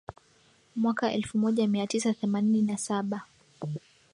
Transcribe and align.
mwaka 0.75 1.11
elfu 1.11 1.37
moja 1.37 1.67
mia 1.67 1.87
tisa 1.87 2.13
themanini 2.13 2.61
na 2.61 2.77
saba 2.77 3.21